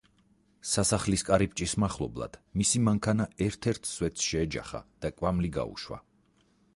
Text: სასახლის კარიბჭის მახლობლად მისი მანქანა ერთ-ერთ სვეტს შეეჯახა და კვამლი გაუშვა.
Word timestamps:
სასახლის 0.69 1.23
კარიბჭის 1.27 1.75
მახლობლად 1.83 2.39
მისი 2.61 2.81
მანქანა 2.87 3.27
ერთ-ერთ 3.49 3.91
სვეტს 3.91 4.25
შეეჯახა 4.31 4.81
და 5.05 5.13
კვამლი 5.21 5.53
გაუშვა. 5.59 6.01